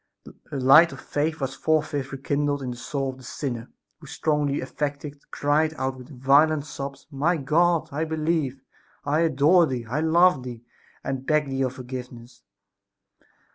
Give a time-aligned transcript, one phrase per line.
[0.23, 3.69] The light of faith was forthwith rekindled in the soul of the sinner,
[3.99, 8.63] who, strongly affected, cried out with violent sobs: "My God, I believe;
[9.05, 10.63] I adore Thee; I love Thee;
[11.03, 12.41] and beg of Thee forgiveness!"